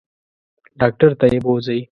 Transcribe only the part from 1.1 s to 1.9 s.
ته یې بوزئ.